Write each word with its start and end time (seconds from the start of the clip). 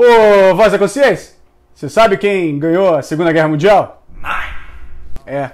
Ô, 0.00 0.54
Voz 0.54 0.70
da 0.70 0.78
Consciência, 0.78 1.34
você 1.74 1.88
sabe 1.88 2.16
quem 2.16 2.56
ganhou 2.56 2.94
a 2.94 3.02
Segunda 3.02 3.32
Guerra 3.32 3.48
Mundial? 3.48 4.06
É, 5.26 5.50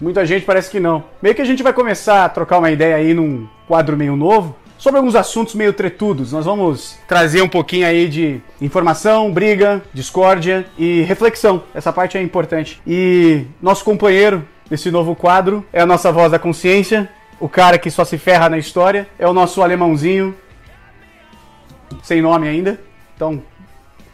muita 0.00 0.24
gente 0.24 0.46
parece 0.46 0.70
que 0.70 0.78
não. 0.78 1.02
Meio 1.20 1.34
que 1.34 1.42
a 1.42 1.44
gente 1.44 1.64
vai 1.64 1.72
começar 1.72 2.24
a 2.24 2.28
trocar 2.28 2.58
uma 2.58 2.70
ideia 2.70 2.94
aí 2.94 3.12
num 3.12 3.48
quadro 3.66 3.96
meio 3.96 4.14
novo 4.14 4.54
sobre 4.78 4.98
alguns 4.98 5.16
assuntos 5.16 5.56
meio 5.56 5.72
tretudos. 5.72 6.30
Nós 6.30 6.44
vamos 6.44 6.96
trazer 7.08 7.42
um 7.42 7.48
pouquinho 7.48 7.88
aí 7.88 8.08
de 8.08 8.40
informação, 8.60 9.32
briga, 9.32 9.82
discórdia 9.92 10.64
e 10.78 11.02
reflexão. 11.02 11.64
Essa 11.74 11.92
parte 11.92 12.16
é 12.16 12.22
importante. 12.22 12.80
E 12.86 13.46
nosso 13.60 13.84
companheiro 13.84 14.46
desse 14.70 14.92
novo 14.92 15.16
quadro 15.16 15.66
é 15.72 15.80
a 15.80 15.86
nossa 15.86 16.12
voz 16.12 16.30
da 16.30 16.38
consciência, 16.38 17.10
o 17.40 17.48
cara 17.48 17.76
que 17.76 17.90
só 17.90 18.04
se 18.04 18.16
ferra 18.16 18.48
na 18.48 18.58
história, 18.58 19.08
é 19.18 19.26
o 19.26 19.32
nosso 19.32 19.60
alemãozinho, 19.60 20.36
sem 22.00 22.22
nome 22.22 22.46
ainda. 22.46 22.78
Então, 23.16 23.42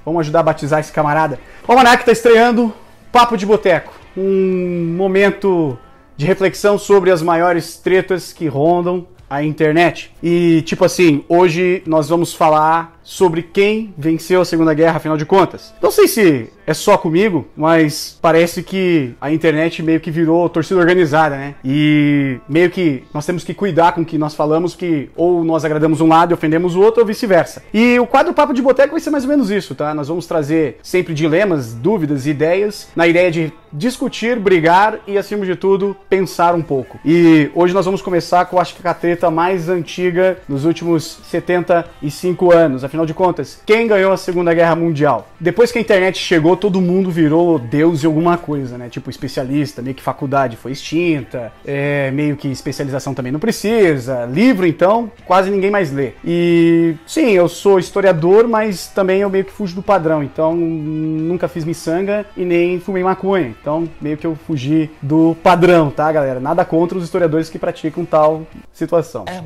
vamos 0.04 0.20
ajudar 0.20 0.40
a 0.40 0.44
batizar 0.44 0.80
esse 0.80 0.92
camarada. 0.92 1.38
O 1.66 1.72
Almanac 1.72 2.02
está 2.02 2.12
estreando 2.12 2.72
Papo 3.10 3.36
de 3.36 3.46
Boteco, 3.46 3.92
um 4.16 4.94
momento 4.96 5.78
de 6.16 6.26
reflexão 6.26 6.78
sobre 6.78 7.10
as 7.10 7.22
maiores 7.22 7.76
tretas 7.76 8.32
que 8.32 8.46
rondam 8.46 9.06
a 9.28 9.42
internet. 9.42 10.12
E, 10.22 10.62
tipo 10.62 10.84
assim, 10.84 11.24
hoje 11.28 11.82
nós 11.86 12.08
vamos 12.08 12.34
falar 12.34 12.93
sobre 13.04 13.42
quem 13.42 13.94
venceu 13.96 14.40
a 14.40 14.44
Segunda 14.44 14.74
Guerra, 14.74 14.96
afinal 14.96 15.16
de 15.16 15.26
contas. 15.26 15.72
Não 15.80 15.90
sei 15.90 16.08
se 16.08 16.50
é 16.66 16.72
só 16.72 16.96
comigo, 16.96 17.46
mas 17.56 18.18
parece 18.20 18.62
que 18.62 19.14
a 19.20 19.30
internet 19.30 19.82
meio 19.82 20.00
que 20.00 20.10
virou 20.10 20.48
torcida 20.48 20.80
organizada, 20.80 21.36
né? 21.36 21.54
E 21.64 22.38
meio 22.48 22.70
que 22.70 23.04
nós 23.12 23.26
temos 23.26 23.44
que 23.44 23.52
cuidar 23.52 23.92
com 23.92 24.00
o 24.00 24.04
que 24.04 24.16
nós 24.16 24.34
falamos, 24.34 24.74
que 24.74 25.10
ou 25.14 25.44
nós 25.44 25.64
agradamos 25.64 26.00
um 26.00 26.08
lado 26.08 26.32
e 26.32 26.34
ofendemos 26.34 26.74
o 26.74 26.80
outro, 26.80 27.00
ou 27.00 27.06
vice-versa. 27.06 27.62
E 27.72 27.98
o 27.98 28.06
quadro 28.06 28.32
Papo 28.32 28.54
de 28.54 28.62
Boteco 28.62 28.92
vai 28.92 29.00
ser 29.00 29.10
mais 29.10 29.24
ou 29.24 29.30
menos 29.30 29.50
isso, 29.50 29.74
tá? 29.74 29.94
Nós 29.94 30.08
vamos 30.08 30.26
trazer 30.26 30.78
sempre 30.82 31.12
dilemas, 31.12 31.74
dúvidas, 31.74 32.26
ideias, 32.26 32.88
na 32.96 33.06
ideia 33.06 33.30
de 33.30 33.52
discutir, 33.72 34.38
brigar 34.38 35.00
e, 35.06 35.18
acima 35.18 35.44
de 35.44 35.56
tudo, 35.56 35.96
pensar 36.08 36.54
um 36.54 36.62
pouco. 36.62 36.98
E 37.04 37.50
hoje 37.54 37.74
nós 37.74 37.84
vamos 37.84 38.00
começar 38.00 38.46
com, 38.46 38.58
acho 38.58 38.74
que 38.74 38.86
a 38.86 38.94
treta 38.94 39.30
mais 39.30 39.68
antiga 39.68 40.38
dos 40.48 40.64
últimos 40.64 41.18
75 41.24 42.52
anos. 42.52 42.84
Afinal 42.94 43.06
de 43.06 43.12
contas, 43.14 43.60
quem 43.66 43.88
ganhou 43.88 44.12
a 44.12 44.16
Segunda 44.16 44.54
Guerra 44.54 44.76
Mundial? 44.76 45.26
Depois 45.40 45.72
que 45.72 45.78
a 45.78 45.80
internet 45.80 46.16
chegou, 46.16 46.56
todo 46.56 46.80
mundo 46.80 47.10
virou 47.10 47.58
deus 47.58 48.04
em 48.04 48.06
alguma 48.06 48.38
coisa, 48.38 48.78
né? 48.78 48.88
Tipo, 48.88 49.10
especialista, 49.10 49.82
meio 49.82 49.96
que 49.96 50.02
faculdade 50.02 50.56
foi 50.56 50.70
extinta, 50.70 51.52
é, 51.66 52.12
meio 52.12 52.36
que 52.36 52.46
especialização 52.46 53.12
também 53.12 53.32
não 53.32 53.40
precisa. 53.40 54.26
Livro, 54.26 54.64
então, 54.64 55.10
quase 55.26 55.50
ninguém 55.50 55.72
mais 55.72 55.90
lê. 55.92 56.12
E 56.24 56.94
sim, 57.04 57.32
eu 57.32 57.48
sou 57.48 57.80
historiador, 57.80 58.46
mas 58.46 58.86
também 58.86 59.22
eu 59.22 59.28
meio 59.28 59.44
que 59.44 59.50
fujo 59.50 59.74
do 59.74 59.82
padrão. 59.82 60.22
Então, 60.22 60.54
nunca 60.54 61.48
fiz 61.48 61.64
miçanga 61.64 62.24
e 62.36 62.44
nem 62.44 62.78
fumei 62.78 63.02
maconha. 63.02 63.52
Então, 63.60 63.88
meio 64.00 64.16
que 64.16 64.24
eu 64.24 64.36
fugi 64.36 64.88
do 65.02 65.36
padrão, 65.42 65.90
tá, 65.90 66.12
galera? 66.12 66.38
Nada 66.38 66.64
contra 66.64 66.96
os 66.96 67.02
historiadores 67.02 67.50
que 67.50 67.58
praticam 67.58 68.04
tal 68.04 68.46
situação. 68.72 69.24
É 69.26 69.42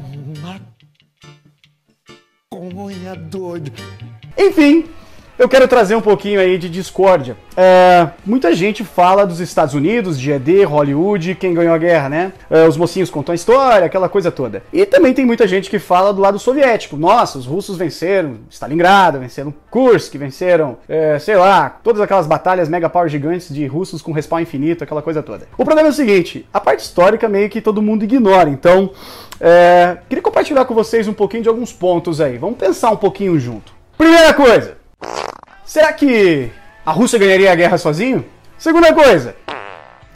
maconha 2.68 3.14
doido. 3.16 3.72
Enfim, 4.36 4.84
eu 5.38 5.48
quero 5.48 5.68
trazer 5.68 5.94
um 5.94 6.00
pouquinho 6.00 6.40
aí 6.40 6.58
de 6.58 6.68
discórdia. 6.68 7.36
É, 7.56 8.08
muita 8.26 8.54
gente 8.54 8.84
fala 8.84 9.24
dos 9.24 9.38
Estados 9.38 9.72
Unidos, 9.72 10.18
de 10.18 10.32
ED, 10.32 10.64
Hollywood, 10.64 11.36
quem 11.36 11.54
ganhou 11.54 11.74
a 11.74 11.78
guerra, 11.78 12.08
né? 12.08 12.32
É, 12.50 12.66
os 12.66 12.76
mocinhos 12.76 13.08
contam 13.08 13.32
a 13.32 13.36
história, 13.36 13.86
aquela 13.86 14.08
coisa 14.08 14.32
toda. 14.32 14.62
E 14.72 14.84
também 14.84 15.14
tem 15.14 15.24
muita 15.24 15.46
gente 15.46 15.70
que 15.70 15.78
fala 15.78 16.12
do 16.12 16.20
lado 16.20 16.38
soviético. 16.38 16.96
Nossa, 16.96 17.38
os 17.38 17.46
russos 17.46 17.76
venceram 17.76 18.38
Stalingrado, 18.50 19.20
venceram 19.20 19.54
Kursk, 19.70 20.16
venceram, 20.16 20.78
é, 20.88 21.18
sei 21.18 21.36
lá, 21.36 21.70
todas 21.70 22.00
aquelas 22.00 22.26
batalhas 22.26 22.68
mega 22.68 22.88
power 22.88 23.08
gigantes 23.08 23.54
de 23.54 23.64
russos 23.66 24.02
com 24.02 24.12
respawn 24.12 24.40
infinito, 24.40 24.82
aquela 24.82 25.02
coisa 25.02 25.22
toda. 25.22 25.46
O 25.56 25.64
problema 25.64 25.88
é 25.88 25.92
o 25.92 25.94
seguinte, 25.94 26.48
a 26.52 26.58
parte 26.58 26.80
histórica 26.80 27.28
meio 27.28 27.48
que 27.48 27.60
todo 27.60 27.80
mundo 27.80 28.02
ignora, 28.04 28.50
então... 28.50 28.90
É, 29.40 29.98
queria 30.08 30.20
compartilhar 30.20 30.64
com 30.64 30.74
vocês 30.74 31.06
um 31.06 31.12
pouquinho 31.12 31.44
de 31.44 31.48
alguns 31.48 31.72
pontos 31.72 32.20
aí. 32.20 32.36
Vamos 32.38 32.58
pensar 32.58 32.90
um 32.90 32.96
pouquinho 32.96 33.38
junto. 33.38 33.72
Primeira 33.96 34.32
coisa, 34.34 34.77
será 35.68 35.92
que 35.92 36.50
a 36.84 36.90
Rússia 36.90 37.18
ganharia 37.18 37.52
a 37.52 37.54
guerra 37.54 37.76
sozinho? 37.76 38.24
Segunda 38.56 38.92
coisa, 38.92 39.36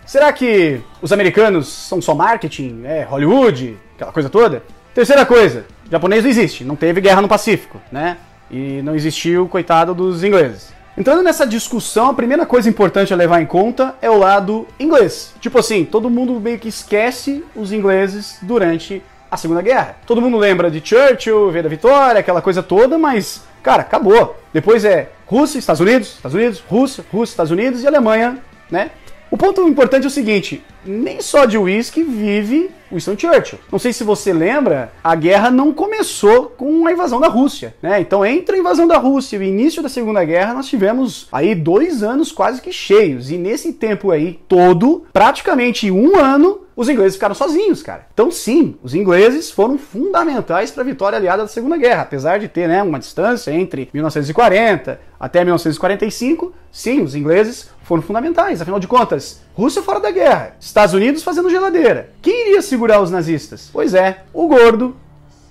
será 0.07 0.33
que 0.33 0.81
os 1.03 1.13
americanos 1.13 1.69
são 1.69 2.01
só 2.01 2.15
marketing, 2.15 2.83
é 2.87 3.05
Hollywood, 3.05 3.77
aquela 3.95 4.11
coisa 4.11 4.31
toda? 4.31 4.63
Terceira 4.95 5.27
coisa, 5.27 5.67
japonês 5.91 6.25
não 6.25 6.31
existe, 6.31 6.65
não 6.65 6.75
teve 6.75 7.03
guerra 7.03 7.21
no 7.21 7.29
Pacífico, 7.29 7.81
né? 7.93 8.17
E 8.51 8.81
não 8.83 8.95
existiu, 8.95 9.47
coitado 9.47 9.95
dos 9.95 10.25
ingleses. 10.25 10.73
Entrando 10.97 11.23
nessa 11.23 11.47
discussão, 11.47 12.11
a 12.11 12.15
primeira 12.15 12.45
coisa 12.45 12.69
importante 12.69 13.13
a 13.13 13.17
levar 13.17 13.41
em 13.41 13.47
conta 13.47 13.95
é 14.03 14.11
o 14.11 14.19
lado 14.19 14.67
inglês. 14.81 15.35
Tipo 15.41 15.59
assim, 15.59 15.85
todo 15.85 16.11
mundo 16.11 16.39
meio 16.41 16.59
que 16.59 16.69
esquece 16.69 17.45
os 17.55 17.73
ingleses 17.73 18.39
durante 18.43 19.03
a 19.31 19.37
Segunda 19.39 19.63
Guerra. 19.63 19.97
Todo 20.07 20.21
mundo 20.21 20.37
lembra 20.37 20.71
de 20.71 20.87
Churchill, 20.87 21.51
Vê 21.51 21.63
da 21.63 21.69
Vitória, 21.69 22.21
aquela 22.21 22.43
coisa 22.43 22.63
toda, 22.63 22.99
mas, 22.99 23.43
cara, 23.63 23.81
acabou. 23.81 24.39
Depois 24.53 24.85
é 24.85 25.09
Rússia, 25.33 25.59
Estados 25.59 25.81
Unidos, 25.81 26.09
Estados 26.09 26.35
Unidos, 26.35 26.63
Rússia, 26.69 27.05
Rússia, 27.11 27.33
Estados 27.33 27.51
Unidos 27.51 27.83
e 27.83 27.87
Alemanha, 27.87 28.39
né? 28.71 28.91
O 29.31 29.37
ponto 29.39 29.67
importante 29.67 30.05
é 30.05 30.07
o 30.07 30.11
seguinte: 30.11 30.63
nem 30.85 31.23
só 31.23 31.47
de 31.47 31.57
uísque 31.57 32.03
vive 32.03 32.71
Winston 32.93 33.17
Churchill. 33.17 33.59
Não 33.71 33.79
sei 33.79 33.95
se 33.95 34.05
você 34.05 34.31
lembra, 34.31 34.93
a 35.03 35.15
guerra 35.15 35.51
não 35.51 35.73
começou 35.73 36.51
com 36.51 36.87
a 36.87 36.93
invasão 36.93 37.19
da 37.19 37.29
Rússia, 37.29 37.75
né? 37.81 37.99
Então, 37.99 38.27
entre 38.27 38.57
a 38.57 38.59
invasão 38.59 38.87
da 38.87 38.99
Rússia 38.99 39.37
e 39.37 39.39
o 39.39 39.43
início 39.43 39.83
da 39.83 39.89
Segunda 39.89 40.23
Guerra, 40.23 40.53
nós 40.53 40.69
tivemos 40.69 41.29
aí 41.33 41.55
dois 41.55 42.03
anos 42.03 42.31
quase 42.31 42.61
que 42.61 42.71
cheios. 42.71 43.31
E 43.31 43.39
nesse 43.39 43.73
tempo 43.73 44.11
aí 44.11 44.39
todo, 44.47 45.07
praticamente 45.15 45.91
um 45.91 46.19
ano, 46.19 46.61
os 46.77 46.89
ingleses 46.89 47.15
ficaram 47.15 47.35
sozinhos, 47.35 47.83
cara. 47.83 48.07
Então, 48.13 48.31
sim, 48.31 48.77
os 48.83 48.95
ingleses 48.95 49.51
foram 49.51 49.79
fundamentais 49.79 50.71
para 50.71 50.83
a 50.83 50.87
vitória 50.87 51.17
aliada 51.17 51.43
da 51.43 51.49
Segunda 51.49 51.77
Guerra, 51.77 52.03
apesar 52.03 52.39
de 52.39 52.49
ter 52.49 52.69
né, 52.69 52.83
uma 52.83 52.99
distância 52.99 53.51
entre 53.51 53.89
1940 53.93 55.01
até 55.23 55.45
1945. 55.45 56.53
Sim, 56.73 57.03
os 57.03 57.15
ingleses 57.15 57.71
foram 57.85 58.03
fundamentais. 58.03 58.61
Afinal 58.61 58.81
de 58.81 58.89
contas, 58.89 59.41
Rússia 59.55 59.81
fora 59.81 60.01
da 60.01 60.11
guerra, 60.11 60.57
Estados 60.59 60.95
Unidos 60.95 61.23
fazendo 61.23 61.49
geladeira. 61.49 62.11
Quem 62.21 62.49
iria 62.49 62.61
segurar 62.61 63.01
os 63.01 63.11
nazistas? 63.11 63.71
Pois 63.73 63.95
é, 63.95 64.25
o 64.35 64.49
gordo, 64.49 64.97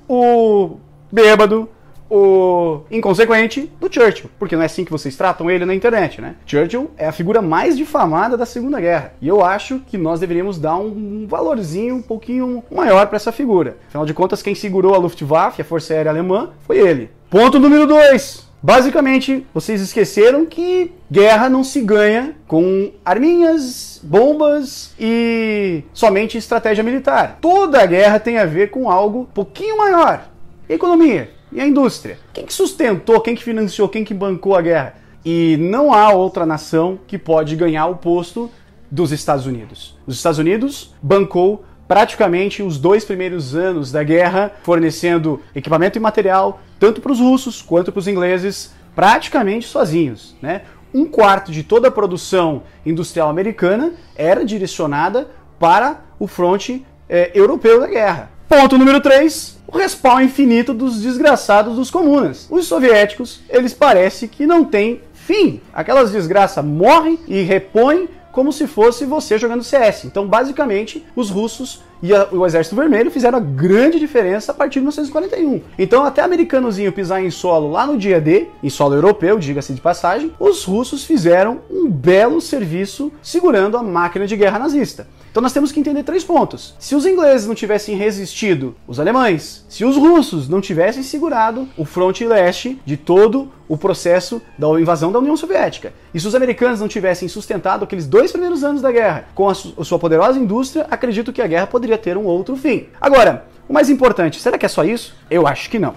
o 0.09 0.77
bêbado, 1.09 1.69
o 2.09 2.81
inconsequente 2.91 3.71
do 3.79 3.91
Churchill, 3.91 4.29
porque 4.37 4.57
não 4.57 4.63
é 4.63 4.65
assim 4.65 4.83
que 4.83 4.91
vocês 4.91 5.15
tratam 5.15 5.49
ele 5.49 5.65
na 5.65 5.73
internet, 5.73 6.19
né? 6.19 6.35
Churchill 6.45 6.91
é 6.97 7.07
a 7.07 7.13
figura 7.13 7.41
mais 7.41 7.77
difamada 7.77 8.35
da 8.35 8.45
Segunda 8.45 8.81
Guerra, 8.81 9.13
e 9.21 9.29
eu 9.29 9.41
acho 9.41 9.79
que 9.87 9.97
nós 9.97 10.19
deveríamos 10.19 10.59
dar 10.59 10.75
um 10.75 11.25
valorzinho 11.25 11.95
um 11.95 12.01
pouquinho 12.01 12.61
maior 12.69 13.07
para 13.07 13.15
essa 13.15 13.31
figura. 13.31 13.77
Afinal 13.87 14.05
de 14.05 14.13
contas, 14.13 14.41
quem 14.41 14.53
segurou 14.53 14.93
a 14.93 14.97
Luftwaffe, 14.97 15.61
a 15.61 15.65
Força 15.65 15.93
Aérea 15.93 16.11
Alemã, 16.11 16.49
foi 16.67 16.79
ele. 16.79 17.09
Ponto 17.29 17.57
número 17.57 17.87
2. 17.87 18.50
Basicamente, 18.63 19.45
vocês 19.53 19.81
esqueceram 19.81 20.45
que 20.45 20.91
guerra 21.11 21.49
não 21.49 21.63
se 21.63 21.81
ganha 21.81 22.35
com 22.47 22.91
arminhas, 23.03 23.99
bombas 24.03 24.93
e 24.99 25.83
somente 25.93 26.37
estratégia 26.37 26.83
militar. 26.83 27.39
Toda 27.41 27.85
guerra 27.87 28.19
tem 28.19 28.37
a 28.37 28.45
ver 28.45 28.69
com 28.69 28.89
algo 28.89 29.21
um 29.21 29.25
pouquinho 29.25 29.79
maior. 29.79 30.29
Economia 30.69 31.31
e 31.51 31.59
a 31.59 31.65
indústria. 31.65 32.19
Quem 32.33 32.45
que 32.45 32.53
sustentou, 32.53 33.19
quem 33.19 33.35
que 33.35 33.43
financiou, 33.43 33.89
quem 33.89 34.03
que 34.03 34.13
bancou 34.13 34.55
a 34.55 34.61
guerra? 34.61 34.95
E 35.25 35.57
não 35.57 35.91
há 35.91 36.11
outra 36.11 36.45
nação 36.45 36.99
que 37.07 37.17
pode 37.17 37.55
ganhar 37.55 37.87
o 37.87 37.95
posto 37.95 38.49
dos 38.91 39.11
Estados 39.11 39.47
Unidos. 39.47 39.97
Os 40.05 40.15
Estados 40.15 40.37
Unidos 40.37 40.93
bancou 41.01 41.63
praticamente 41.91 42.63
os 42.63 42.77
dois 42.77 43.03
primeiros 43.03 43.53
anos 43.53 43.91
da 43.91 44.01
guerra, 44.01 44.53
fornecendo 44.63 45.41
equipamento 45.53 45.97
e 45.97 45.99
material 45.99 46.61
tanto 46.79 47.01
para 47.01 47.11
os 47.11 47.19
russos 47.19 47.61
quanto 47.61 47.91
para 47.91 47.99
os 47.99 48.07
ingleses, 48.07 48.73
praticamente 48.95 49.67
sozinhos. 49.67 50.33
Né? 50.41 50.61
Um 50.93 51.03
quarto 51.03 51.51
de 51.51 51.63
toda 51.63 51.89
a 51.89 51.91
produção 51.91 52.63
industrial 52.85 53.29
americana 53.29 53.91
era 54.15 54.45
direcionada 54.45 55.27
para 55.59 55.99
o 56.17 56.27
fronte 56.27 56.85
eh, 57.09 57.29
europeu 57.33 57.81
da 57.81 57.87
guerra. 57.87 58.31
Ponto 58.47 58.77
número 58.77 59.01
3, 59.01 59.59
o 59.67 59.77
respawn 59.77 60.21
infinito 60.21 60.73
dos 60.73 61.01
desgraçados 61.01 61.75
dos 61.75 61.91
comunas. 61.91 62.47
Os 62.49 62.67
soviéticos, 62.67 63.41
eles 63.49 63.73
parecem 63.73 64.29
que 64.29 64.47
não 64.47 64.63
têm 64.63 65.01
fim. 65.13 65.59
Aquelas 65.73 66.13
desgraças 66.13 66.63
morrem 66.63 67.19
e 67.27 67.41
repõem 67.41 68.07
como 68.31 68.51
se 68.51 68.67
fosse 68.67 69.05
você 69.05 69.37
jogando 69.37 69.63
CS. 69.63 70.05
Então, 70.05 70.27
basicamente, 70.27 71.05
os 71.15 71.29
russos 71.29 71.81
e 72.01 72.13
a, 72.13 72.27
o 72.31 72.45
Exército 72.45 72.75
Vermelho 72.75 73.11
fizeram 73.11 73.37
a 73.37 73.41
grande 73.41 73.99
diferença 73.99 74.51
a 74.51 74.55
partir 74.55 74.75
de 74.75 74.81
1941. 74.81 75.61
Então, 75.77 76.03
até 76.03 76.21
americanozinho 76.21 76.91
pisar 76.91 77.23
em 77.23 77.29
solo 77.29 77.69
lá 77.69 77.85
no 77.85 77.97
dia 77.97 78.19
D, 78.19 78.47
em 78.63 78.69
solo 78.69 78.95
europeu, 78.95 79.37
diga-se 79.37 79.73
de 79.73 79.81
passagem, 79.81 80.31
os 80.39 80.63
russos 80.63 81.03
fizeram 81.03 81.61
um 81.69 81.89
belo 81.89 82.41
serviço 82.41 83.11
segurando 83.21 83.77
a 83.77 83.83
máquina 83.83 84.25
de 84.25 84.35
guerra 84.35 84.59
nazista. 84.59 85.07
Então 85.31 85.41
nós 85.41 85.53
temos 85.53 85.71
que 85.71 85.79
entender 85.79 86.03
três 86.03 86.25
pontos. 86.25 86.75
Se 86.77 86.93
os 86.93 87.05
ingleses 87.05 87.47
não 87.47 87.55
tivessem 87.55 87.95
resistido, 87.95 88.75
os 88.85 88.99
alemães, 88.99 89.65
se 89.69 89.85
os 89.85 89.95
russos 89.95 90.49
não 90.49 90.59
tivessem 90.59 91.01
segurado 91.03 91.69
o 91.77 91.85
fronte 91.85 92.25
leste 92.25 92.77
de 92.85 92.97
todo 92.97 93.49
o 93.65 93.77
processo 93.77 94.41
da 94.57 94.67
invasão 94.77 95.13
da 95.13 95.19
União 95.19 95.37
Soviética, 95.37 95.93
e 96.13 96.19
se 96.19 96.27
os 96.27 96.35
americanos 96.35 96.81
não 96.81 96.89
tivessem 96.89 97.29
sustentado 97.29 97.85
aqueles 97.85 98.05
dois 98.05 98.29
primeiros 98.29 98.65
anos 98.65 98.81
da 98.81 98.91
guerra 98.91 99.29
com 99.33 99.47
a, 99.47 99.53
a 99.53 99.85
sua 99.85 99.97
poderosa 99.97 100.37
indústria, 100.37 100.85
acredito 100.91 101.31
que 101.31 101.41
a 101.41 101.47
guerra 101.47 101.67
poderia 101.67 101.90
ter 101.97 102.17
um 102.17 102.25
outro 102.25 102.55
fim. 102.55 102.87
Agora, 102.99 103.45
o 103.67 103.73
mais 103.73 103.89
importante, 103.89 104.39
será 104.39 104.57
que 104.57 104.65
é 104.65 104.69
só 104.69 104.83
isso? 104.83 105.15
Eu 105.29 105.47
acho 105.47 105.69
que 105.69 105.79
não. 105.79 105.95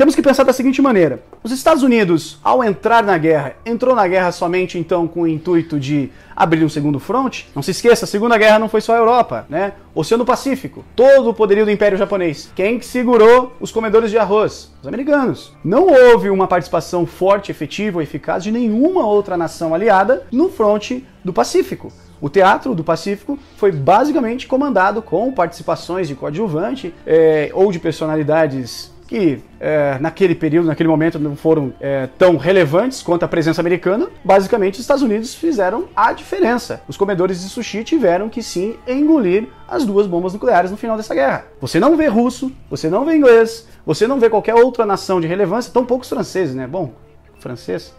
Temos 0.00 0.14
que 0.14 0.22
pensar 0.22 0.44
da 0.44 0.52
seguinte 0.54 0.80
maneira: 0.80 1.22
os 1.42 1.52
Estados 1.52 1.82
Unidos, 1.82 2.38
ao 2.42 2.64
entrar 2.64 3.02
na 3.02 3.18
guerra, 3.18 3.56
entrou 3.66 3.94
na 3.94 4.08
guerra 4.08 4.32
somente 4.32 4.78
então 4.78 5.06
com 5.06 5.20
o 5.20 5.28
intuito 5.28 5.78
de 5.78 6.10
abrir 6.34 6.64
um 6.64 6.70
segundo 6.70 6.98
fronte? 6.98 7.50
Não 7.54 7.62
se 7.62 7.72
esqueça, 7.72 8.06
a 8.06 8.08
Segunda 8.08 8.38
Guerra 8.38 8.58
não 8.58 8.66
foi 8.66 8.80
só 8.80 8.94
a 8.94 8.96
Europa, 8.96 9.44
né? 9.46 9.74
Oceano 9.94 10.24
Pacífico, 10.24 10.82
todo 10.96 11.28
o 11.28 11.34
poderio 11.34 11.66
do 11.66 11.70
Império 11.70 11.98
Japonês. 11.98 12.50
Quem 12.54 12.80
segurou 12.80 13.52
os 13.60 13.70
comedores 13.70 14.10
de 14.10 14.16
arroz? 14.16 14.72
Os 14.80 14.88
americanos. 14.88 15.52
Não 15.62 15.86
houve 15.86 16.30
uma 16.30 16.48
participação 16.48 17.04
forte, 17.04 17.50
efetiva 17.50 17.98
ou 17.98 18.02
eficaz 18.02 18.42
de 18.42 18.50
nenhuma 18.50 19.04
outra 19.04 19.36
nação 19.36 19.74
aliada 19.74 20.26
no 20.32 20.48
fronte 20.48 21.06
do 21.22 21.30
Pacífico. 21.30 21.92
O 22.20 22.28
Teatro 22.28 22.74
do 22.74 22.84
Pacífico 22.84 23.38
foi 23.56 23.72
basicamente 23.72 24.46
comandado 24.46 25.00
com 25.00 25.32
participações 25.32 26.06
de 26.06 26.14
coadjuvante 26.14 26.94
é, 27.06 27.50
ou 27.54 27.72
de 27.72 27.78
personalidades 27.78 28.92
que 29.10 29.42
é, 29.58 29.98
naquele 30.00 30.36
período, 30.36 30.66
naquele 30.66 30.88
momento, 30.88 31.18
não 31.18 31.34
foram 31.34 31.72
é, 31.80 32.08
tão 32.16 32.36
relevantes 32.36 33.02
quanto 33.02 33.24
a 33.24 33.28
presença 33.28 33.60
americana, 33.60 34.08
basicamente 34.24 34.74
os 34.74 34.80
Estados 34.82 35.02
Unidos 35.02 35.34
fizeram 35.34 35.88
a 35.96 36.12
diferença. 36.12 36.80
Os 36.86 36.96
comedores 36.96 37.42
de 37.42 37.48
sushi 37.48 37.82
tiveram 37.82 38.28
que 38.28 38.40
sim 38.40 38.76
engolir 38.86 39.48
as 39.66 39.84
duas 39.84 40.06
bombas 40.06 40.32
nucleares 40.32 40.70
no 40.70 40.76
final 40.76 40.96
dessa 40.96 41.12
guerra. 41.12 41.46
Você 41.60 41.80
não 41.80 41.96
vê 41.96 42.06
russo, 42.06 42.52
você 42.70 42.88
não 42.88 43.04
vê 43.04 43.16
inglês, 43.16 43.66
você 43.84 44.06
não 44.06 44.20
vê 44.20 44.30
qualquer 44.30 44.54
outra 44.54 44.86
nação 44.86 45.20
de 45.20 45.26
relevância, 45.26 45.72
tão 45.72 45.84
poucos 45.84 46.08
franceses, 46.08 46.54
né? 46.54 46.68
Bom, 46.68 46.92
francês. 47.40 47.92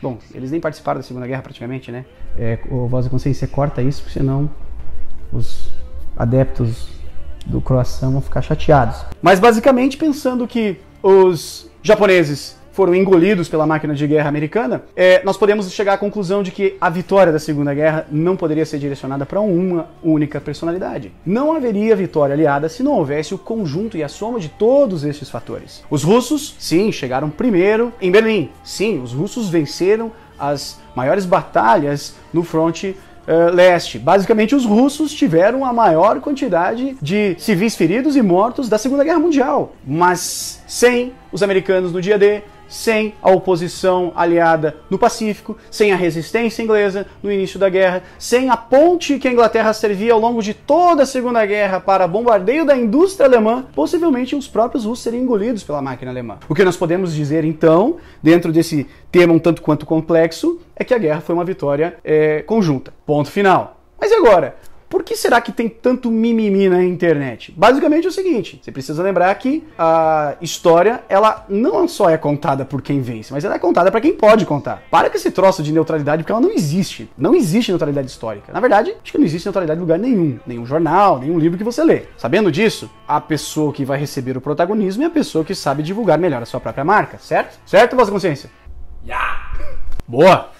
Bom, 0.00 0.18
eles 0.32 0.50
nem 0.50 0.60
participaram 0.60 1.00
da 1.00 1.06
Segunda 1.06 1.26
Guerra 1.26 1.42
praticamente, 1.42 1.90
né? 1.90 2.04
É, 2.36 2.58
o 2.70 2.86
Voz 2.86 3.04
da 3.04 3.10
Consciência 3.10 3.48
corta 3.48 3.82
isso, 3.82 4.02
porque 4.02 4.18
senão 4.18 4.50
os 5.32 5.72
adeptos 6.16 6.88
do 7.46 7.60
croissant 7.60 8.12
vão 8.12 8.20
ficar 8.20 8.42
chateados. 8.42 9.04
Mas 9.22 9.40
basicamente 9.40 9.96
pensando 9.96 10.46
que 10.46 10.76
os 11.02 11.70
japoneses 11.82 12.57
foram 12.78 12.94
engolidos 12.94 13.48
pela 13.48 13.66
máquina 13.66 13.92
de 13.92 14.06
guerra 14.06 14.28
americana, 14.28 14.84
é, 14.94 15.20
nós 15.24 15.36
podemos 15.36 15.68
chegar 15.72 15.94
à 15.94 15.98
conclusão 15.98 16.44
de 16.44 16.52
que 16.52 16.76
a 16.80 16.88
vitória 16.88 17.32
da 17.32 17.40
Segunda 17.40 17.74
Guerra 17.74 18.06
não 18.08 18.36
poderia 18.36 18.64
ser 18.64 18.78
direcionada 18.78 19.26
para 19.26 19.40
uma 19.40 19.88
única 20.00 20.40
personalidade. 20.40 21.10
Não 21.26 21.52
haveria 21.52 21.96
vitória 21.96 22.34
aliada 22.34 22.68
se 22.68 22.84
não 22.84 22.92
houvesse 22.92 23.34
o 23.34 23.38
conjunto 23.38 23.96
e 23.96 24.04
a 24.04 24.08
soma 24.08 24.38
de 24.38 24.48
todos 24.48 25.02
estes 25.02 25.28
fatores. 25.28 25.82
Os 25.90 26.04
russos, 26.04 26.54
sim, 26.56 26.92
chegaram 26.92 27.28
primeiro 27.30 27.92
em 28.00 28.12
Berlim. 28.12 28.48
Sim, 28.62 29.02
os 29.02 29.12
russos 29.12 29.48
venceram 29.48 30.12
as 30.38 30.78
maiores 30.94 31.26
batalhas 31.26 32.14
no 32.32 32.44
fronte 32.44 32.96
uh, 33.28 33.52
leste. 33.52 33.98
Basicamente, 33.98 34.54
os 34.54 34.64
russos 34.64 35.12
tiveram 35.12 35.64
a 35.64 35.72
maior 35.72 36.20
quantidade 36.20 36.96
de 37.02 37.34
civis 37.40 37.74
feridos 37.74 38.14
e 38.14 38.22
mortos 38.22 38.68
da 38.68 38.78
Segunda 38.78 39.02
Guerra 39.02 39.18
Mundial, 39.18 39.72
mas 39.84 40.62
sem 40.66 41.12
os 41.32 41.42
americanos 41.42 41.92
no 41.92 42.00
dia 42.00 42.16
D, 42.16 42.42
sem 42.68 43.14
a 43.22 43.30
oposição 43.30 44.12
aliada 44.14 44.76
no 44.90 44.98
Pacífico, 44.98 45.56
sem 45.70 45.92
a 45.92 45.96
resistência 45.96 46.62
inglesa 46.62 47.06
no 47.22 47.32
início 47.32 47.58
da 47.58 47.68
guerra, 47.68 48.02
sem 48.18 48.50
a 48.50 48.56
ponte 48.56 49.18
que 49.18 49.26
a 49.26 49.32
Inglaterra 49.32 49.72
servia 49.72 50.12
ao 50.12 50.20
longo 50.20 50.42
de 50.42 50.54
toda 50.54 51.02
a 51.02 51.06
Segunda 51.06 51.44
Guerra 51.46 51.80
para 51.80 52.06
bombardeio 52.06 52.64
da 52.64 52.76
indústria 52.76 53.26
alemã, 53.26 53.64
possivelmente 53.74 54.36
os 54.36 54.46
próprios 54.46 54.84
russos 54.84 55.02
seriam 55.02 55.22
engolidos 55.22 55.62
pela 55.62 55.82
máquina 55.82 56.10
alemã. 56.10 56.38
O 56.48 56.54
que 56.54 56.64
nós 56.64 56.76
podemos 56.76 57.14
dizer 57.14 57.44
então, 57.44 57.96
dentro 58.22 58.52
desse 58.52 58.86
tema 59.10 59.32
um 59.32 59.38
tanto 59.38 59.62
quanto 59.62 59.86
complexo, 59.86 60.60
é 60.76 60.84
que 60.84 60.94
a 60.94 60.98
guerra 60.98 61.20
foi 61.20 61.34
uma 61.34 61.44
vitória 61.44 61.96
é, 62.04 62.42
conjunta. 62.42 62.92
Ponto 63.06 63.30
final. 63.30 63.78
Mas 64.00 64.12
e 64.12 64.14
agora? 64.14 64.56
Por 64.88 65.02
que 65.02 65.14
será 65.14 65.40
que 65.40 65.52
tem 65.52 65.68
tanto 65.68 66.10
mimimi 66.10 66.68
na 66.68 66.82
internet? 66.82 67.52
Basicamente 67.56 68.06
é 68.06 68.08
o 68.08 68.12
seguinte, 68.12 68.58
você 68.62 68.72
precisa 68.72 69.02
lembrar 69.02 69.34
que 69.34 69.62
a 69.78 70.36
história, 70.40 71.02
ela 71.08 71.44
não 71.48 71.86
só 71.86 72.08
é 72.08 72.16
contada 72.16 72.64
por 72.64 72.80
quem 72.80 73.02
vence, 73.02 73.32
mas 73.32 73.44
ela 73.44 73.56
é 73.56 73.58
contada 73.58 73.90
para 73.90 74.00
quem 74.00 74.14
pode 74.14 74.46
contar. 74.46 74.82
Para 74.90 75.10
com 75.10 75.16
esse 75.16 75.30
troço 75.30 75.62
de 75.62 75.72
neutralidade, 75.72 76.22
porque 76.22 76.32
ela 76.32 76.40
não 76.40 76.50
existe. 76.50 77.10
Não 77.18 77.34
existe 77.34 77.70
neutralidade 77.70 78.08
histórica. 78.08 78.50
Na 78.52 78.60
verdade, 78.60 78.94
acho 79.02 79.12
que 79.12 79.18
não 79.18 79.26
existe 79.26 79.44
neutralidade 79.44 79.78
em 79.78 79.82
lugar 79.82 79.98
nenhum. 79.98 80.38
Nenhum 80.46 80.64
jornal, 80.64 81.18
nenhum 81.18 81.38
livro 81.38 81.58
que 81.58 81.64
você 81.64 81.84
lê. 81.84 82.04
Sabendo 82.16 82.50
disso, 82.50 82.90
a 83.06 83.20
pessoa 83.20 83.72
que 83.72 83.84
vai 83.84 83.98
receber 83.98 84.36
o 84.36 84.40
protagonismo 84.40 85.02
é 85.02 85.06
a 85.06 85.10
pessoa 85.10 85.44
que 85.44 85.54
sabe 85.54 85.82
divulgar 85.82 86.18
melhor 86.18 86.42
a 86.42 86.46
sua 86.46 86.60
própria 86.60 86.84
marca, 86.84 87.18
certo? 87.18 87.58
Certo, 87.66 87.94
Vossa 87.94 88.10
Consciência? 88.10 88.50
Yeah. 89.04 89.52
Boa! 90.08 90.50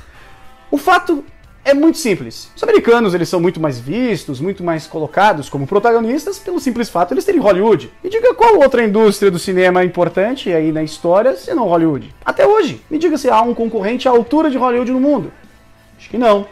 O 0.71 0.77
fato 0.77 1.25
é 1.69 1.75
muito 1.75 1.99
simples. 1.99 2.51
Os 2.57 2.63
americanos 2.63 3.13
eles 3.13 3.29
são 3.29 3.39
muito 3.39 3.61
mais 3.61 3.79
vistos, 3.79 4.41
muito 4.41 4.65
mais 4.65 4.87
colocados 4.87 5.49
como 5.51 5.67
protagonistas 5.67 6.39
pelo 6.39 6.59
simples 6.59 6.89
fato 6.89 7.09
de 7.09 7.15
eles 7.15 7.25
terem 7.25 7.41
Hollywood. 7.41 7.91
E 8.03 8.09
diga 8.09 8.35
qual 8.35 8.59
outra 8.59 8.83
indústria 8.83 9.31
do 9.31 9.39
cinema 9.39 9.83
é 9.83 9.85
importante 9.85 10.51
aí 10.51 10.73
na 10.73 10.83
história 10.83 11.37
senão 11.37 11.69
Hollywood. 11.69 12.15
Até 12.25 12.47
hoje, 12.47 12.81
me 12.91 12.99
diga 12.99 13.19
se 13.19 13.29
há 13.29 13.43
um 13.43 13.55
concorrente 13.55 14.09
à 14.09 14.11
altura 14.11 14.51
de 14.51 14.57
Hollywood 14.57 14.91
no 14.91 15.01
mundo. 15.01 15.31
Acho 15.99 16.09
que 16.09 16.17
não. 16.17 16.47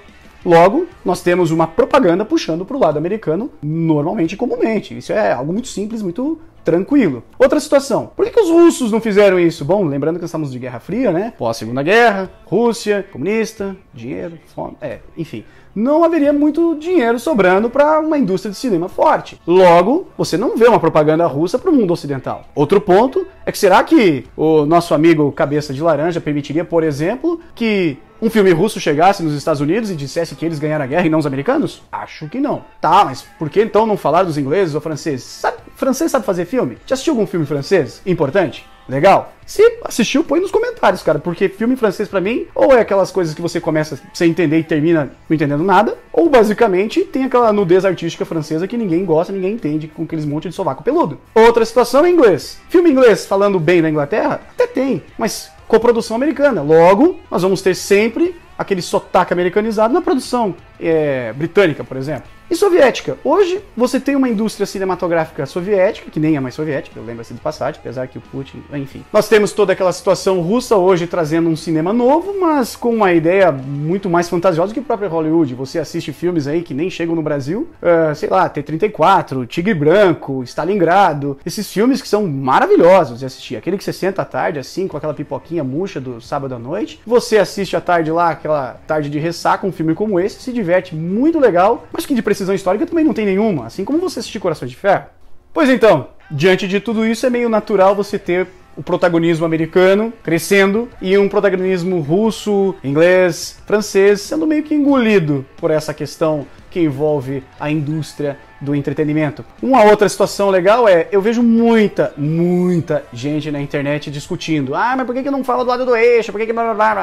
Logo, 0.45 0.87
nós 1.05 1.23
temos 1.23 1.51
uma 1.51 1.67
propaganda 1.67 2.25
puxando 2.25 2.65
para 2.65 2.77
o 2.77 2.81
lado 2.81 2.99
americano 2.99 3.51
normalmente 3.63 4.33
e 4.33 4.37
comumente. 4.37 4.97
Isso 4.97 5.13
é 5.13 5.33
algo 5.33 5.53
muito 5.53 5.69
simples, 5.69 6.03
muito 6.03 6.39
tranquilo. 6.67 7.23
Outra 7.39 7.61
situação. 7.61 8.11
Por 8.17 8.27
que, 8.27 8.33
que, 8.33 8.41
os 8.41 8.51
russos 8.51 8.91
não 8.91 9.01
fizeram 9.01 9.39
isso? 9.39 9.65
Bom, 9.65 9.85
lembrando 9.85 10.19
que 10.19 10.25
estamos 10.25 10.51
de 10.51 10.59
Guerra 10.59 10.81
Fria, 10.81 11.13
né? 11.13 11.33
Pós-Segunda 11.39 11.81
Guerra, 11.81 12.29
Rússia, 12.45 13.07
comunista, 13.13 13.77
dinheiro, 13.95 14.37
fome, 14.53 14.77
é, 14.81 14.99
enfim 15.17 15.45
não 15.77 16.03
haveria 16.03 16.33
muito 16.33 16.75
dinheiro 16.77 17.19
sobrando 17.19 17.69
para 17.69 18.01
uma 18.01 18.17
indústria 18.17 18.51
de 18.51 18.57
cinema 18.57 18.89
forte. 18.89 19.39
Logo, 19.47 20.09
você 20.17 20.39
não 20.39 20.57
vê 20.57 20.67
uma 20.67 20.81
propaganda 20.81 21.27
russa 21.27 21.59
para 21.59 21.71
o 21.71 21.75
mundo 21.75 21.93
ocidental. 21.93 22.47
Outro 22.55 22.81
ponto 22.81 23.27
é 23.45 23.53
que 23.53 23.59
será 23.59 23.85
que 23.85 24.25
o 24.35 24.65
nosso 24.65 24.95
amigo 24.95 25.31
Cabeça 25.33 25.75
de 25.75 25.83
Laranja 25.83 26.19
permitiria, 26.19 26.65
por 26.65 26.83
exemplo, 26.83 27.39
que 27.55 27.99
um 28.21 28.31
filme 28.31 28.51
russo 28.53 28.81
chegasse 28.81 29.23
nos 29.23 29.35
Estados 29.35 29.61
Unidos 29.61 29.91
e 29.91 29.97
dissesse 29.97 30.35
que 30.35 30.45
eles 30.45 30.59
ganharam 30.59 30.85
a 30.85 30.89
guerra 30.89 31.07
e 31.07 31.11
não 31.11 31.19
os 31.19 31.27
americanos? 31.27 31.83
Acho 31.91 32.29
que 32.29 32.41
não. 32.41 32.65
Tá, 32.81 33.05
mas 33.05 33.23
por 33.39 33.51
que 33.51 33.63
então 33.63 33.87
não 33.87 33.97
falar 33.97 34.23
dos 34.23 34.39
ingleses 34.39 34.75
ou 34.75 34.81
franceses? 34.81 35.25
Sabe, 35.25 35.59
francês 35.75 36.11
sabe 36.11 36.25
fazer 36.25 36.45
filme? 36.45 36.79
Já 36.87 36.95
assistiu 36.95 37.13
algum 37.13 37.27
filme 37.27 37.47
francês 37.47 38.01
importante? 38.07 38.67
Legal? 38.89 39.33
Se 39.45 39.63
assistiu, 39.85 40.23
põe 40.23 40.41
nos 40.41 40.51
comentários, 40.51 41.03
cara, 41.03 41.19
porque 41.19 41.49
filme 41.49 41.77
francês 41.77 42.09
para 42.09 42.21
mim, 42.21 42.47
ou 42.55 42.73
é 42.73 42.81
aquelas 42.81 43.11
coisas 43.11 43.35
que 43.35 43.43
você 43.43 43.61
começa 43.61 43.99
sem 44.15 44.31
entender 44.31 44.59
e 44.59 44.65
termina 44.65 45.11
não 45.29 45.35
entendendo 45.35 45.65
nada, 45.65 45.97
ou 46.13 46.29
basicamente 46.29 47.03
tem 47.05 47.25
aquela 47.25 47.53
nudez 47.53 47.85
artística 47.85 48.25
francesa 48.25 48.67
que 48.67 48.77
ninguém 48.77 49.05
gosta, 49.05 49.33
ninguém 49.33 49.55
entende, 49.55 49.89
com 49.89 50.05
aqueles 50.05 50.25
monte 50.25 50.49
de 50.49 50.55
sovaco 50.55 50.85
peludo. 50.85 51.19
Outra 51.35 51.65
situação 51.65 52.05
é 52.05 52.11
inglês. 52.11 52.61
Filme 52.69 52.91
inglês 52.91 53.27
falando 53.27 53.59
bem 53.59 53.83
da 53.83 53.91
Inglaterra? 53.91 54.41
Até 54.55 54.67
tem, 54.67 55.03
mas 55.19 55.51
coprodução 55.67 56.17
americana. 56.17 56.63
Logo, 56.63 57.21
nós 57.31 57.43
vamos 57.43 57.63
ter 57.63 57.75
sempre 57.75 58.35
aquele 58.59 58.83
sotaque 58.83 59.33
americanizado 59.33 59.93
na 59.93 60.01
produção 60.01 60.55
é, 60.81 61.33
britânica, 61.33 61.85
por 61.85 61.97
exemplo. 61.97 62.36
E 62.49 62.55
soviética. 62.55 63.19
Hoje 63.25 63.61
você 63.77 63.99
tem 63.99 64.15
uma 64.15 64.29
indústria 64.29 64.67
cinematográfica 64.67 65.45
soviética, 65.47 66.11
que 66.11 66.21
nem 66.21 66.37
é 66.37 66.41
mais 66.41 66.55
soviética, 66.55 67.01
assim 67.21 67.35
de 67.35 67.41
passagem, 67.41 67.81
apesar 67.81 68.07
que 68.07 68.19
o 68.19 68.21
Putin, 68.21 68.63
enfim. 68.73 69.05
Nós 69.13 69.29
temos 69.29 69.51
toda 69.51 69.73
aquela 69.73 69.93
situação 69.93 70.41
russa 70.41 70.77
hoje 70.77 71.09
trazendo 71.09 71.49
um 71.49 71.57
cinema 71.57 71.93
novo, 71.93 72.39
mas 72.39 72.77
com 72.77 72.95
uma 72.95 73.13
ideia 73.13 73.51
muito 73.51 74.09
mais 74.09 74.29
fantasiosa 74.29 74.73
que 74.73 74.79
o 74.79 74.83
próprio 74.83 75.09
Hollywood. 75.09 75.55
Você 75.55 75.81
assiste 75.81 76.13
filmes 76.13 76.47
aí 76.47 76.63
que 76.63 76.73
nem 76.73 76.89
chegam 76.89 77.17
no 77.17 77.23
Brasil, 77.23 77.69
uh, 77.83 78.15
sei 78.15 78.29
lá, 78.29 78.49
T-34, 78.49 79.45
Tigre 79.49 79.75
Branco, 79.75 80.45
Stalingrado, 80.45 81.39
esses 81.45 81.71
filmes 81.71 82.01
que 82.01 82.09
são 82.09 82.29
maravilhosos 82.29 83.19
de 83.19 83.27
assistir. 83.27 83.57
Aquele 83.57 83.77
que 83.77 83.83
você 83.83 83.93
senta 83.93 84.23
à 84.23 84.25
tarde, 84.25 84.61
assim, 84.61 84.87
com 84.87 84.97
aquela 84.97 85.15
pipoquinha 85.15 85.65
murcha 85.65 86.01
do 86.01 86.21
sábado 86.21 86.55
à 86.55 86.59
noite. 86.61 87.01
Você 87.05 87.39
assiste 87.39 87.77
à 87.77 87.81
tarde 87.81 88.13
lá, 88.13 88.31
aquela 88.31 88.81
tarde 88.87 89.11
de 89.11 89.19
ressaca, 89.19 89.67
um 89.67 89.73
filme 89.73 89.95
como 89.95 90.21
esse, 90.21 90.41
se 90.41 90.53
diverte 90.53 90.95
muito 90.95 91.41
legal, 91.41 91.87
mas 91.93 92.07
que 92.07 92.15
de 92.15 92.23
precisão 92.37 92.55
histórica 92.55 92.87
também 92.87 93.05
não 93.05 93.15
tem 93.15 93.25
nenhuma, 93.25 93.67
assim 93.67 93.85
como 93.85 93.99
você 93.99 94.19
assistir 94.19 94.39
Corações 94.39 94.71
de 94.71 94.77
Ferro. 94.77 95.07
Pois 95.55 95.71
então, 95.71 96.09
diante 96.31 96.69
de 96.69 96.81
tudo 96.81 97.07
isso, 97.07 97.25
é 97.25 97.31
meio 97.31 97.49
natural 97.49 97.95
você 97.95 98.19
ter 98.19 98.47
o 98.77 98.83
protagonismo 98.83 99.47
americano 99.47 100.13
crescendo 100.23 100.87
e 101.01 101.17
um 101.17 101.31
protagonismo 101.31 101.99
russo, 102.01 102.75
inglês, 102.85 103.59
francês 103.67 104.21
sendo 104.21 104.47
meio 104.47 104.63
que 104.63 104.75
engolido 104.75 105.47
por 105.57 105.71
essa 105.71 105.95
questão 105.95 106.47
que 106.71 106.81
envolve 106.81 107.43
a 107.59 107.71
indústria 107.71 108.39
do 108.61 108.75
entretenimento. 108.75 109.43
Uma 109.63 109.83
outra 109.85 110.07
situação 110.11 110.51
legal 110.51 110.87
é, 110.87 111.09
eu 111.11 111.23
vejo 111.23 111.43
muita, 111.43 112.13
muita 112.19 113.03
gente 113.15 113.51
na 113.51 113.63
internet 113.63 114.11
discutindo. 114.11 114.75
Ah, 114.75 114.95
mas 114.95 115.07
por 115.07 115.15
que, 115.15 115.23
que 115.23 115.31
não 115.31 115.43
fala 115.43 115.65
do 115.65 115.71
lado 115.71 115.87
do 115.87 115.97
eixo? 115.97 116.33
Por 116.33 116.39
que, 116.39 116.47
que? 116.47 116.53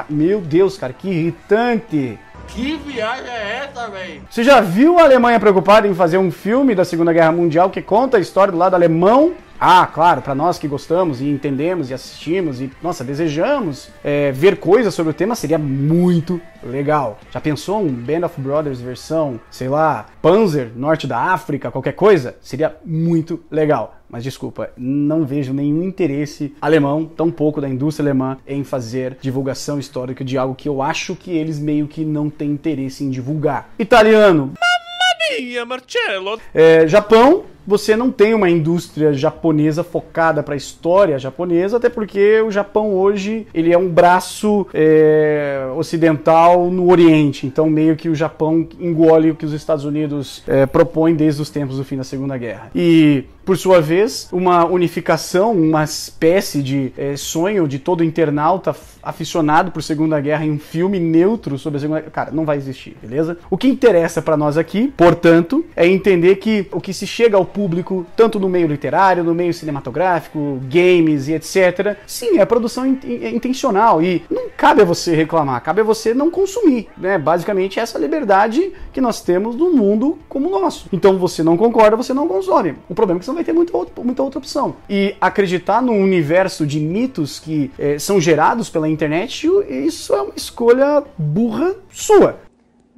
Meu 0.10 0.42
Deus, 0.42 0.78
cara, 0.78 0.94
que 0.94 1.10
irritante. 1.10 2.20
Que 2.48 2.76
viagem 2.78 3.30
é 3.30 3.66
essa, 3.66 3.90
velho? 3.90 4.22
Você 4.30 4.44
já 4.44 4.62
viu 4.62 5.00
a 5.00 5.04
Alemanha 5.04 5.40
preocupada 5.40 5.88
em 5.88 5.94
fazer 5.94 6.18
um 6.18 6.32
filme 6.32 6.76
da 6.76 6.86
Segunda 6.86 7.12
Guerra 7.12 7.32
Mundial 7.32 7.70
que 7.70 7.82
conta 7.82 8.18
a 8.18 8.20
história 8.20 8.52
do 8.52 8.58
lado 8.58 8.76
alemão? 8.76 9.34
Ah, 9.60 9.88
claro, 9.88 10.22
para 10.22 10.36
nós 10.36 10.60
que 10.60 10.68
gostamos 10.68 11.22
e 11.22 11.30
entendemos 11.30 11.90
e 11.90 11.94
assistimos 11.94 12.60
e, 12.60 12.70
nossa, 12.82 13.02
desejamos 13.02 13.90
é, 14.04 14.32
ver 14.32 14.58
coisas 14.58 14.94
sobre 14.94 15.12
o 15.12 15.14
tema, 15.14 15.36
seria 15.36 15.58
muito 15.58 16.42
legal. 16.62 17.18
Já 17.32 17.40
pensou 17.40 17.82
um 17.82 17.88
Band 17.88 18.26
of 18.26 18.42
Brothers 18.42 18.82
versão, 18.82 19.40
sei 19.50 19.70
lá, 19.70 20.08
Panzer, 20.22 20.72
norte 20.76 21.08
da 21.08 21.18
África, 21.18 21.72
qualquer 21.72 21.94
coisa? 21.94 22.36
Seria 22.42 22.76
muito 22.86 23.42
legal. 23.50 24.03
Mas 24.14 24.24
desculpa, 24.24 24.70
não 24.78 25.26
vejo 25.26 25.56
nenhum 25.56 25.82
interesse 25.82 26.54
alemão, 26.62 27.04
tão 27.04 27.32
pouco 27.32 27.60
da 27.60 27.68
indústria 27.68 28.04
alemã, 28.12 28.38
em 28.46 28.64
fazer 28.64 29.18
divulgação 29.20 29.80
histórica 29.80 30.24
de 30.24 30.38
algo 30.38 30.54
que 30.54 30.70
eu 30.70 30.84
acho 30.84 31.16
que 31.16 31.32
eles 31.32 31.58
meio 31.58 31.88
que 31.88 32.06
não 32.06 32.30
têm 32.30 32.52
interesse 32.52 33.04
em 33.04 33.10
divulgar. 33.10 33.74
Italiano. 33.80 34.54
Mamma 34.54 35.40
mia, 35.40 35.66
Marcello! 35.66 36.40
É, 36.54 36.88
Japão, 36.88 37.46
você 37.66 37.96
não 37.96 38.12
tem 38.12 38.34
uma 38.34 38.50
indústria 38.50 39.14
japonesa 39.14 39.84
focada 39.84 40.44
para 40.44 40.54
a 40.54 40.58
história 40.58 41.18
japonesa, 41.18 41.78
até 41.78 41.90
porque 41.90 42.42
o 42.42 42.52
Japão 42.52 42.94
hoje 42.94 43.48
ele 43.54 43.72
é 43.72 43.78
um 43.78 43.90
braço 43.90 44.68
é, 44.74 45.66
ocidental 45.76 46.70
no 46.70 46.92
Oriente, 46.92 47.46
então 47.48 47.70
meio 47.70 47.96
que 47.96 48.10
o 48.10 48.16
Japão 48.16 48.68
engole 48.80 49.32
o 49.32 49.36
que 49.36 49.46
os 49.46 49.54
Estados 49.54 49.86
Unidos 49.86 50.44
é, 50.48 50.66
propõem 50.66 51.16
desde 51.16 51.42
os 51.42 51.50
tempos 51.50 51.78
do 51.78 51.84
fim 51.84 51.98
da 51.98 52.04
Segunda 52.04 52.38
Guerra. 52.38 52.70
E 52.76 53.26
por 53.46 53.58
sua 53.58 53.82
vez, 53.82 54.30
uma 54.32 54.66
unificação, 54.66 55.52
uma 55.52 55.84
espécie 55.84 56.64
de 56.64 56.94
é, 56.98 57.16
sonho 57.18 57.68
de 57.68 57.78
todo 57.78 58.04
internauta 58.04 58.74
aficionado 59.02 59.72
por 59.72 59.84
Segunda 59.84 60.20
Guerra 60.22 60.46
em 60.46 60.52
um 60.52 60.60
filme 60.60 60.98
neutro 60.98 61.58
sobre 61.58 61.78
a 61.78 61.80
Segunda 61.82 62.00
Guerra, 62.00 62.12
cara, 62.12 62.32
não 62.32 62.46
vai 62.46 62.56
existir, 62.56 62.96
beleza? 63.02 63.38
O 63.50 63.58
que 63.58 63.68
interessa 63.68 64.22
para 64.22 64.38
nós 64.38 64.58
aqui, 64.58 64.94
portanto, 64.96 65.66
é 65.76 65.86
entender 65.86 66.38
que 66.38 66.68
o 66.72 66.80
que 66.80 66.94
se 66.94 67.06
chega 67.06 67.36
ao 67.36 67.46
público, 67.54 68.06
tanto 68.16 68.40
no 68.40 68.50
meio 68.50 68.68
literário, 68.68 69.24
no 69.24 69.34
meio 69.34 69.54
cinematográfico, 69.54 70.60
games 70.64 71.28
e 71.28 71.34
etc. 71.34 71.98
Sim, 72.08 72.40
é 72.40 72.46
produção 72.46 72.86
in 72.86 73.00
é 73.04 73.30
intencional 73.30 74.02
e 74.02 74.24
não 74.30 74.50
cabe 74.58 74.82
a 74.82 74.86
você 74.86 75.16
reclamar, 75.16 75.62
cabe 75.62 75.82
a 75.82 75.84
você 75.84 76.14
não 76.14 76.32
consumir, 76.32 76.90
né? 76.98 77.18
Basicamente 77.18 77.80
essa 77.80 78.00
liberdade 78.00 78.74
que 78.92 79.00
nós 79.00 79.22
temos 79.22 79.56
no 79.56 79.72
mundo 79.72 80.18
como 80.28 80.48
o 80.48 80.52
nosso. 80.52 80.88
Então 80.92 81.18
você 81.18 81.44
não 81.44 81.56
concorda, 81.56 81.96
você 81.96 82.14
não 82.14 82.28
consome. 82.28 82.76
O 82.90 82.96
problema 82.96 83.18
é 83.18 83.20
que 83.20 83.26
você 83.26 83.32
não 83.32 83.36
vai 83.36 83.44
ter 83.44 83.54
muita 83.54 83.76
outra, 83.78 84.04
muita 84.04 84.24
outra 84.24 84.40
opção. 84.40 84.76
E 84.90 85.16
acreditar 85.22 85.82
num 85.82 86.02
universo 86.02 86.66
de 86.66 86.80
mitos 86.80 87.40
que 87.40 87.72
é, 87.78 88.00
são 88.00 88.20
gerados 88.20 88.70
pela 88.70 88.90
internet, 88.90 89.48
isso 89.70 90.14
é 90.14 90.22
uma 90.22 90.34
escolha 90.36 91.04
burra 91.18 91.76
sua. 91.90 92.40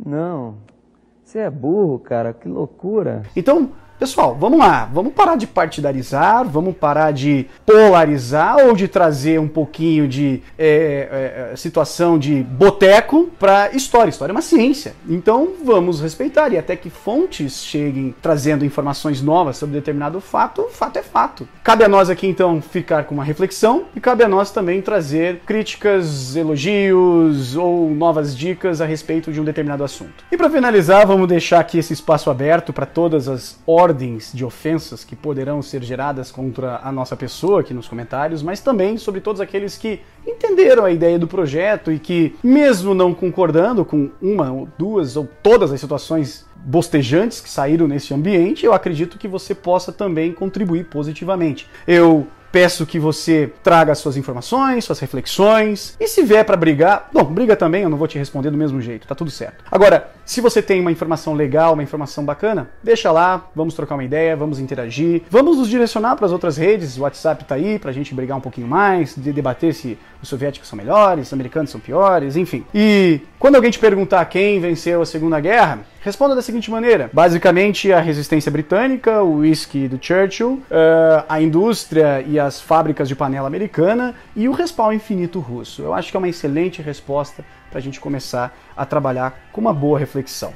Não. 0.03 0.55
Você 1.23 1.39
é 1.39 1.49
burro, 1.49 1.99
cara, 1.99 2.33
que 2.33 2.47
loucura. 2.47 3.23
Então, 3.35 3.71
Pessoal, 3.97 4.35
vamos 4.37 4.59
lá, 4.59 4.89
vamos 4.91 5.13
parar 5.13 5.37
de 5.37 5.47
partidarizar, 5.47 6.43
vamos 6.43 6.75
parar 6.75 7.13
de 7.13 7.47
polarizar 7.65 8.57
ou 8.57 8.75
de 8.75 8.89
trazer 8.89 9.39
um 9.39 9.47
pouquinho 9.47 10.05
de 10.05 10.41
é, 10.59 11.51
é, 11.51 11.55
situação 11.55 12.19
de 12.19 12.43
boteco 12.43 13.29
para 13.39 13.71
história. 13.73 14.09
História 14.09 14.33
é 14.33 14.35
uma 14.35 14.41
ciência, 14.41 14.93
então 15.07 15.53
vamos 15.63 16.01
respeitar 16.01 16.51
e 16.51 16.57
até 16.57 16.75
que 16.75 16.89
fontes 16.89 17.63
cheguem 17.63 18.13
trazendo 18.21 18.65
informações 18.65 19.21
novas 19.21 19.55
sobre 19.55 19.75
determinado 19.75 20.19
fato, 20.19 20.67
fato 20.69 20.99
é 20.99 21.01
fato. 21.01 21.47
Cabe 21.63 21.85
a 21.85 21.87
nós 21.87 22.09
aqui 22.09 22.27
então 22.27 22.61
ficar 22.61 23.05
com 23.05 23.15
uma 23.15 23.23
reflexão 23.23 23.85
e 23.95 24.01
cabe 24.01 24.25
a 24.25 24.27
nós 24.27 24.51
também 24.51 24.81
trazer 24.81 25.39
críticas, 25.45 26.35
elogios 26.35 27.55
ou 27.55 27.89
novas 27.89 28.35
dicas 28.35 28.81
a 28.81 28.85
respeito 28.85 29.31
de 29.31 29.39
um 29.39 29.45
determinado 29.45 29.85
assunto. 29.85 30.25
E 30.29 30.35
para 30.35 30.49
finalizar, 30.49 31.07
vamos 31.07 31.29
deixar 31.29 31.61
aqui 31.61 31.77
esse 31.77 31.93
espaço 31.93 32.29
aberto 32.29 32.73
para 32.73 32.85
todas 32.85 33.29
as 33.29 33.57
ordens 33.85 34.31
de 34.33 34.43
ofensas 34.43 35.03
que 35.03 35.15
poderão 35.15 35.61
ser 35.61 35.83
geradas 35.83 36.31
contra 36.31 36.79
a 36.83 36.91
nossa 36.91 37.15
pessoa 37.15 37.61
aqui 37.61 37.73
nos 37.73 37.87
comentários, 37.87 38.41
mas 38.41 38.59
também 38.59 38.97
sobre 38.97 39.21
todos 39.21 39.39
aqueles 39.39 39.77
que 39.77 40.01
entenderam 40.25 40.83
a 40.83 40.91
ideia 40.91 41.19
do 41.19 41.27
projeto 41.27 41.91
e 41.91 41.99
que, 41.99 42.35
mesmo 42.43 42.95
não 42.95 43.13
concordando 43.13 43.85
com 43.85 44.09
uma 44.21 44.51
ou 44.51 44.67
duas 44.77 45.15
ou 45.15 45.27
todas 45.43 45.71
as 45.71 45.79
situações 45.79 46.45
bostejantes 46.55 47.39
que 47.39 47.49
saíram 47.49 47.87
nesse 47.87 48.11
ambiente, 48.11 48.65
eu 48.65 48.73
acredito 48.73 49.19
que 49.19 49.27
você 49.27 49.53
possa 49.53 49.91
também 49.91 50.33
contribuir 50.33 50.85
positivamente. 50.85 51.69
Eu 51.87 52.27
Peço 52.55 52.85
que 52.85 52.97
você 52.97 53.51
traga 53.61 53.93
suas 53.93 54.15
informações, 54.15 54.85
suas 54.85 54.97
reflexões. 54.99 55.97
E 55.99 56.07
se 56.07 56.23
vier 56.23 56.45
para 56.45 56.55
brigar, 56.55 57.09
bom, 57.11 57.25
briga 57.25 57.53
também, 57.53 57.83
eu 57.83 57.89
não 57.89 57.97
vou 57.97 58.07
te 58.07 58.17
responder 58.17 58.49
do 58.49 58.57
mesmo 58.57 58.79
jeito, 58.79 59.05
tá 59.05 59.13
tudo 59.13 59.29
certo. 59.29 59.61
Agora, 59.69 60.09
se 60.25 60.41
você 60.41 60.61
tem 60.61 60.81
uma 60.81 60.91
informação 60.91 61.33
legal, 61.33 61.73
uma 61.73 61.83
informação 61.83 62.25
bacana, 62.25 62.69
deixa 62.83 63.11
lá, 63.11 63.47
vamos 63.55 63.75
trocar 63.75 63.95
uma 63.95 64.03
ideia, 64.03 64.35
vamos 64.35 64.59
interagir, 64.59 65.21
vamos 65.29 65.57
nos 65.57 65.69
direcionar 65.69 66.15
para 66.15 66.25
as 66.25 66.31
outras 66.31 66.57
redes. 66.57 66.97
O 66.97 67.03
WhatsApp 67.03 67.45
tá 67.45 67.55
aí 67.55 67.77
pra 67.77 67.91
gente 67.91 68.13
brigar 68.13 68.37
um 68.37 68.41
pouquinho 68.41 68.67
mais, 68.67 69.15
de 69.15 69.31
debater 69.31 69.73
se 69.73 69.97
os 70.21 70.27
soviéticos 70.27 70.67
são 70.67 70.77
melhores, 70.77 71.27
os 71.27 71.33
americanos 71.33 71.69
são 71.69 71.79
piores, 71.79 72.35
enfim. 72.35 72.65
E 72.73 73.21
quando 73.37 73.55
alguém 73.55 73.69
te 73.69 73.77
perguntar 73.77 74.25
quem 74.25 74.59
venceu 74.59 75.01
a 75.01 75.05
Segunda 75.05 75.39
Guerra, 75.39 75.85
Responda 76.05 76.35
da 76.35 76.41
seguinte 76.43 76.69
maneira: 76.69 77.09
basicamente 77.11 77.91
a 77.91 77.99
resistência 77.99 78.51
britânica, 78.51 79.23
o 79.23 79.37
whisky 79.37 79.87
do 79.87 79.97
Churchill, 79.99 80.61
uh, 80.69 81.25
a 81.27 81.41
indústria 81.41 82.23
e 82.27 82.39
as 82.39 82.61
fábricas 82.61 83.07
de 83.07 83.15
panela 83.15 83.47
americana 83.47 84.13
e 84.35 84.47
o 84.47 84.51
respawn 84.51 84.93
infinito 84.93 85.39
russo. 85.39 85.81
Eu 85.81 85.95
acho 85.95 86.11
que 86.11 86.15
é 86.15 86.19
uma 86.19 86.29
excelente 86.29 86.79
resposta 86.79 87.43
para 87.69 87.79
a 87.79 87.81
gente 87.81 87.99
começar 87.99 88.55
a 88.75 88.85
trabalhar 88.85 89.49
com 89.51 89.61
uma 89.61 89.73
boa 89.73 89.99
reflexão. 89.99 90.53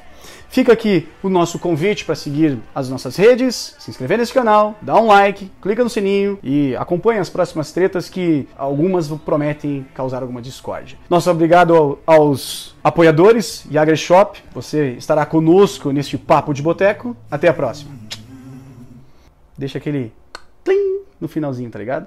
Fica 0.48 0.72
aqui 0.72 1.08
o 1.22 1.28
nosso 1.28 1.58
convite 1.58 2.04
para 2.04 2.14
seguir 2.14 2.58
as 2.74 2.88
nossas 2.88 3.16
redes, 3.16 3.76
se 3.78 3.90
inscrever 3.90 4.18
nesse 4.18 4.32
canal, 4.32 4.74
dar 4.82 5.00
um 5.00 5.06
like, 5.06 5.50
clica 5.62 5.84
no 5.84 5.88
sininho 5.88 6.38
e 6.42 6.74
acompanhe 6.76 7.20
as 7.20 7.30
próximas 7.30 7.72
tretas 7.72 8.08
que 8.08 8.48
algumas 8.58 9.08
prometem 9.08 9.86
causar 9.94 10.22
alguma 10.22 10.42
discórdia. 10.42 10.98
Nosso 11.08 11.30
obrigado 11.30 11.98
aos 12.04 12.74
apoiadores 12.82 13.64
e 13.70 13.78
AgriShop, 13.78 14.42
você 14.52 14.90
estará 14.92 15.24
conosco 15.24 15.92
neste 15.92 16.18
papo 16.18 16.52
de 16.52 16.62
boteco. 16.62 17.16
Até 17.30 17.48
a 17.48 17.54
próxima. 17.54 17.92
Deixa 19.56 19.78
aquele 19.78 20.12
plim 20.64 21.02
no 21.20 21.28
finalzinho, 21.28 21.70
tá 21.70 21.78
ligado? 21.78 22.06